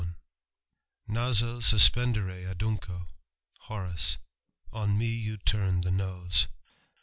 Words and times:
{(Naso 1.15 1.59
suspendere 1.59 2.49
adunco, 2.51 3.05
Hoiu 3.67 4.17
On 4.73 4.97
me 4.97 5.05
you 5.13 5.37
turn 5.37 5.81
the 5.81 5.91
nose. 5.91 6.47